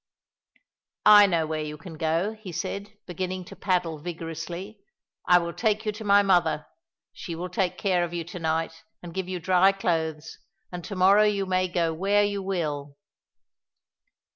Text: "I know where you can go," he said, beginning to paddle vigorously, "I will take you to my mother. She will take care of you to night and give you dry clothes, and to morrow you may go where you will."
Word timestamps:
"I 1.05 1.27
know 1.27 1.45
where 1.45 1.61
you 1.61 1.77
can 1.77 1.93
go," 1.95 2.33
he 2.33 2.51
said, 2.51 2.97
beginning 3.05 3.45
to 3.45 3.55
paddle 3.55 3.99
vigorously, 3.99 4.79
"I 5.27 5.37
will 5.37 5.53
take 5.53 5.85
you 5.85 5.91
to 5.91 6.03
my 6.03 6.23
mother. 6.23 6.65
She 7.13 7.35
will 7.35 7.49
take 7.49 7.77
care 7.77 8.03
of 8.03 8.11
you 8.11 8.23
to 8.23 8.39
night 8.39 8.73
and 9.03 9.13
give 9.13 9.29
you 9.29 9.39
dry 9.39 9.71
clothes, 9.71 10.39
and 10.71 10.83
to 10.85 10.95
morrow 10.95 11.21
you 11.25 11.45
may 11.45 11.67
go 11.67 11.93
where 11.93 12.23
you 12.23 12.41
will." 12.41 12.97